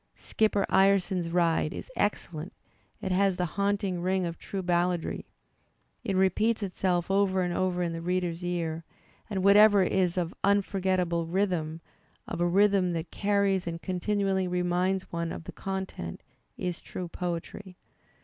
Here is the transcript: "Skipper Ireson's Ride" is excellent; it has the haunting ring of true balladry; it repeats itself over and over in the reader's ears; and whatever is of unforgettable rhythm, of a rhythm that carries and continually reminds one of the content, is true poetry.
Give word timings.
"Skipper 0.15 0.65
Ireson's 0.67 1.29
Ride" 1.29 1.73
is 1.73 1.91
excellent; 1.95 2.53
it 3.01 3.11
has 3.11 3.37
the 3.37 3.45
haunting 3.53 4.01
ring 4.01 4.25
of 4.25 4.39
true 4.39 4.63
balladry; 4.63 5.27
it 6.03 6.15
repeats 6.15 6.63
itself 6.63 7.11
over 7.11 7.43
and 7.43 7.53
over 7.53 7.83
in 7.83 7.93
the 7.93 8.01
reader's 8.01 8.43
ears; 8.43 8.81
and 9.29 9.43
whatever 9.43 9.83
is 9.83 10.17
of 10.17 10.33
unforgettable 10.43 11.27
rhythm, 11.27 11.81
of 12.27 12.41
a 12.41 12.47
rhythm 12.47 12.93
that 12.93 13.11
carries 13.11 13.67
and 13.67 13.83
continually 13.83 14.47
reminds 14.47 15.11
one 15.11 15.31
of 15.31 15.43
the 15.43 15.51
content, 15.51 16.23
is 16.57 16.81
true 16.81 17.07
poetry. 17.07 17.77